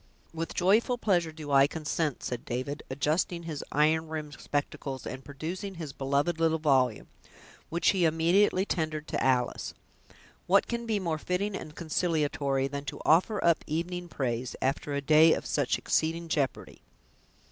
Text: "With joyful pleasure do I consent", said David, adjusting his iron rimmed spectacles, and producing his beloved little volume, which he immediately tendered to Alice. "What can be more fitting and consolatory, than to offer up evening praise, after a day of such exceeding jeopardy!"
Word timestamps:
"With 0.33 0.55
joyful 0.55 0.97
pleasure 0.97 1.31
do 1.31 1.51
I 1.51 1.67
consent", 1.67 2.23
said 2.23 2.43
David, 2.43 2.81
adjusting 2.89 3.43
his 3.43 3.63
iron 3.71 4.07
rimmed 4.07 4.33
spectacles, 4.39 5.05
and 5.05 5.23
producing 5.23 5.75
his 5.75 5.93
beloved 5.93 6.39
little 6.39 6.57
volume, 6.57 7.07
which 7.69 7.89
he 7.89 8.05
immediately 8.05 8.65
tendered 8.65 9.07
to 9.09 9.23
Alice. 9.23 9.75
"What 10.47 10.65
can 10.65 10.87
be 10.87 10.99
more 10.99 11.19
fitting 11.19 11.55
and 11.55 11.75
consolatory, 11.75 12.67
than 12.67 12.85
to 12.85 12.99
offer 13.05 13.45
up 13.45 13.63
evening 13.67 14.07
praise, 14.07 14.55
after 14.59 14.95
a 14.95 15.01
day 15.01 15.33
of 15.33 15.45
such 15.45 15.77
exceeding 15.77 16.29
jeopardy!" 16.29 16.81